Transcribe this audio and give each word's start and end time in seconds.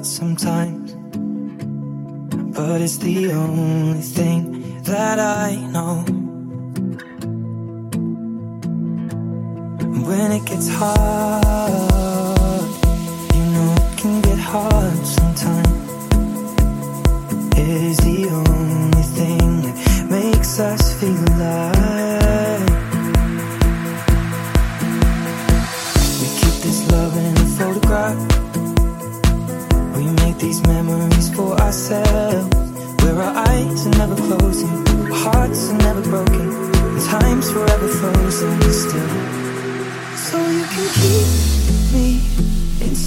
hurt 0.00 0.06
sometimes. 0.06 0.92
But 2.56 2.80
it's 2.80 2.98
the 2.98 3.32
only 3.32 4.00
thing 4.00 4.82
that 4.82 5.18
I 5.18 5.56
know. 5.72 6.04
When 10.06 10.32
it 10.32 10.44
gets 10.46 10.68
hard, 10.68 11.49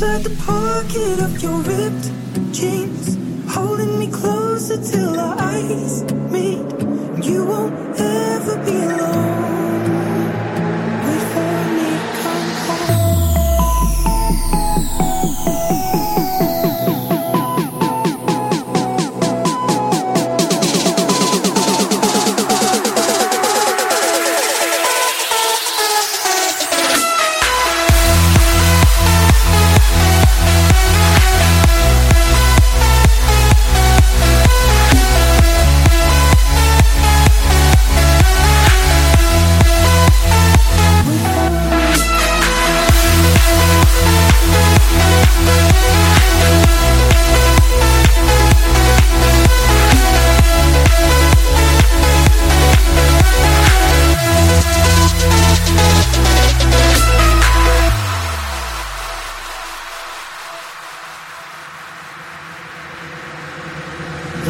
inside 0.03 0.23
the 0.23 0.43
pocket 0.43 1.19
of 1.23 1.41
your 1.41 1.59
ripped 1.61 2.11
jeans, 2.53 3.17
holding 3.53 3.97
me 3.97 4.07
closer 4.07 4.81
till 4.81 5.17
our 5.17 5.35
eyes 5.39 6.03
meet. 6.29 6.59
You 7.25 7.45
won't 7.45 7.73
ever 7.97 8.57
be 8.65 8.75
alone. 8.75 9.52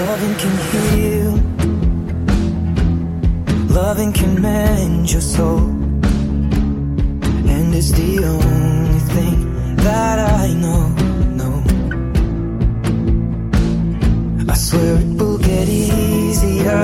Loving 0.07 0.35
can 0.35 0.55
heal. 0.69 1.31
Loving 3.69 4.11
can 4.11 4.41
mend 4.41 5.09
your 5.09 5.21
soul. 5.21 5.59
And 7.53 7.73
it's 7.73 7.91
the 7.91 8.25
only 8.25 8.99
thing 9.15 9.75
that 9.77 10.19
I 10.19 10.53
know. 10.63 10.89
No. 11.39 11.49
I 14.51 14.55
swear 14.55 14.97
it 14.97 15.07
will 15.17 15.37
get 15.37 15.69
easier. 15.69 16.83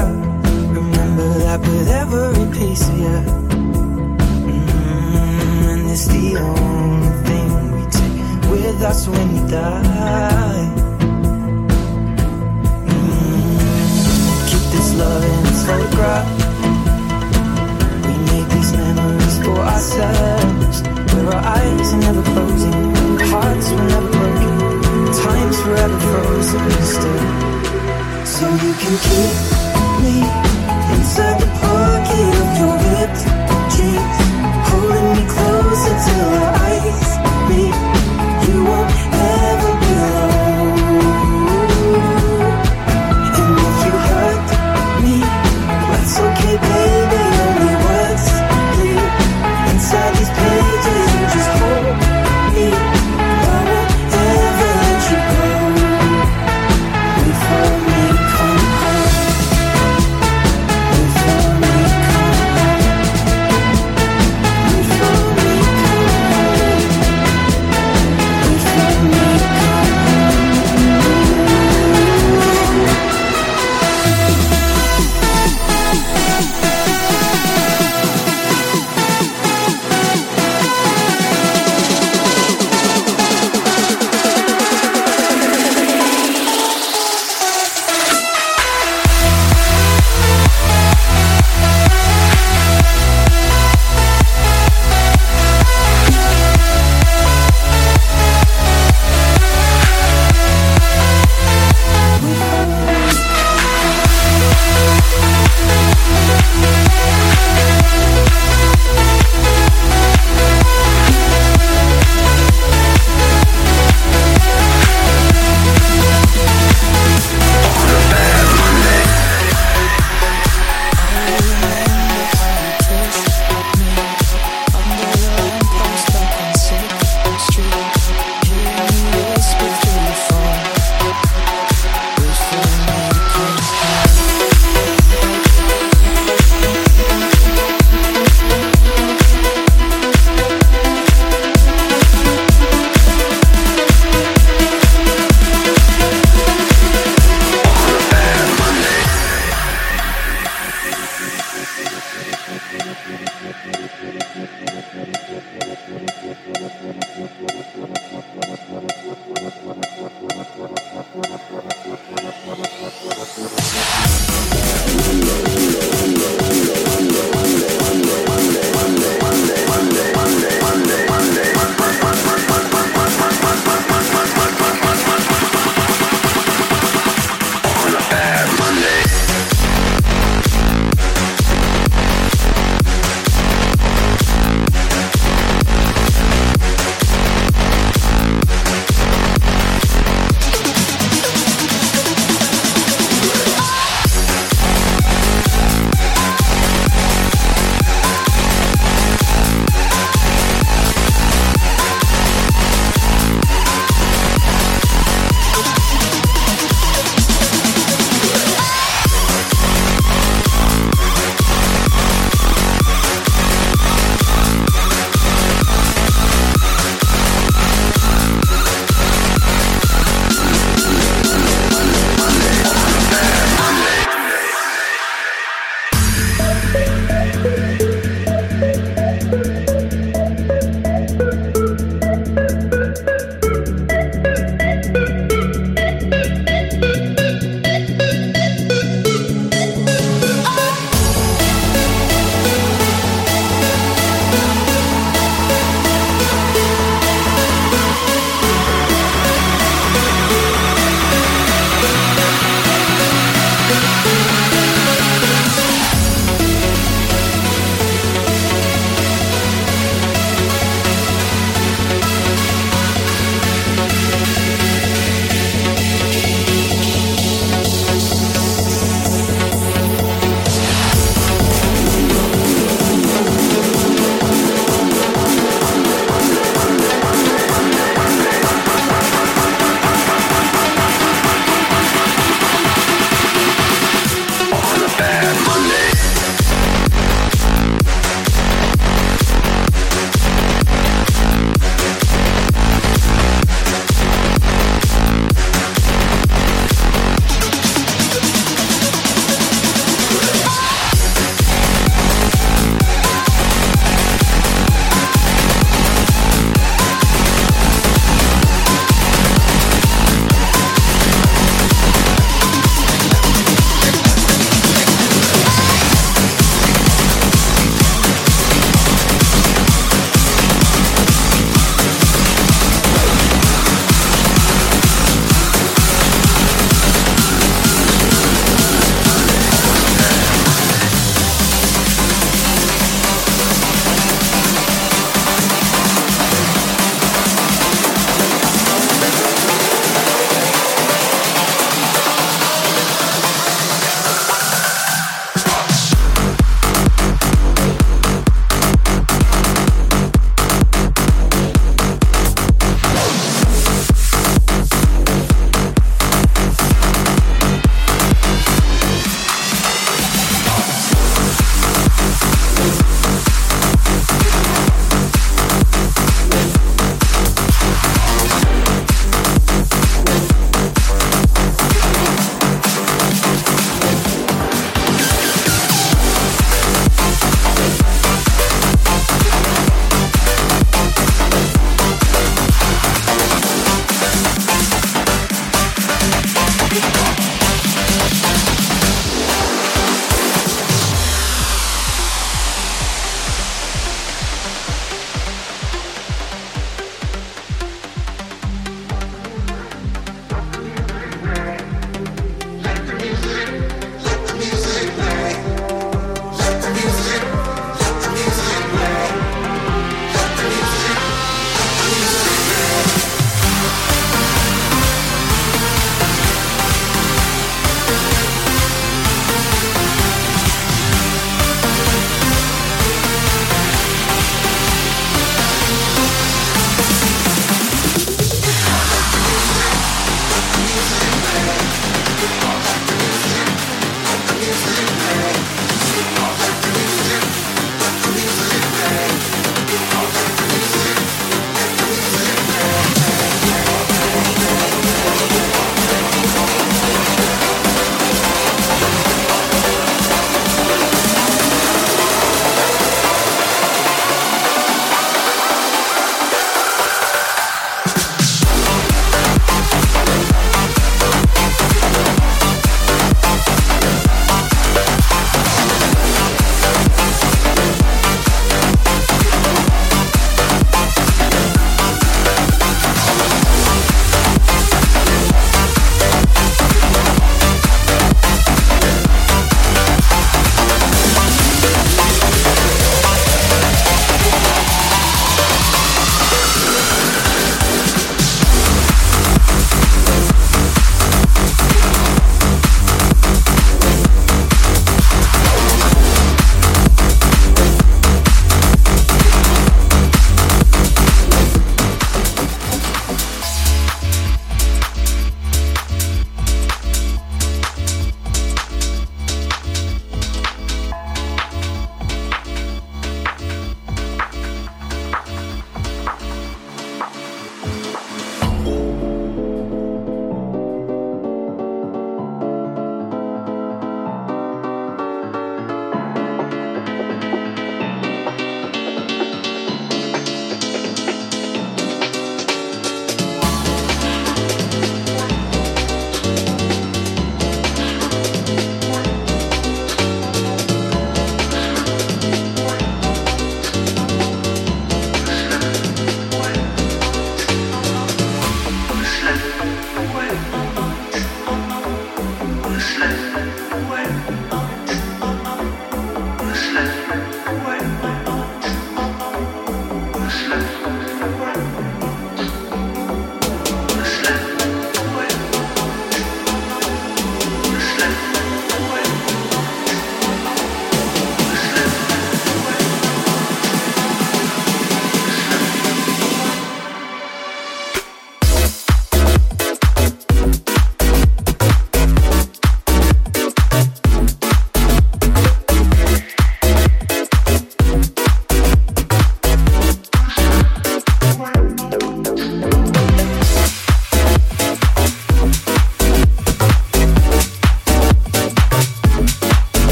Remember 0.79 1.29
that 1.43 1.59
with 1.59 1.89
every 2.03 2.45
piece 2.57 2.87
of 2.89 2.97
you. 3.03 3.19
Mm 4.47 4.63
-hmm. 4.65 5.69
And 5.71 5.81
it's 5.93 6.07
the 6.15 6.27
only 6.47 7.11
thing 7.27 7.49
we 7.75 7.83
take 7.99 8.17
with 8.51 8.79
us 8.91 9.07
when 9.07 9.27
we 9.33 9.41
die. 9.51 10.78
loving 14.99 15.45
is 15.47 15.65
photograph. 15.65 16.27
We 18.05 18.13
made 18.29 18.47
these 18.51 18.71
memories 18.73 19.35
for 19.43 19.57
ourselves. 19.73 20.77
Where 21.13 21.27
our 21.35 21.43
eyes 21.57 21.93
are 21.93 22.01
never 22.07 22.23
closing, 22.31 22.91
hearts 23.31 23.67
were 23.71 23.87
never 23.93 24.11
broken, 24.17 24.55
time's 25.23 25.59
forever 25.63 25.99
frozen 26.09 26.71
still. 26.93 27.27
So 28.35 28.45
you 28.63 28.73
can 28.81 28.95
keep 29.07 29.33
me 30.03 30.15
inside 30.95 31.37
the 31.43 31.49
pocket 31.63 32.31
of 32.43 32.49
your 32.59 32.75
ripped 32.91 33.23
jeans. 33.73 34.18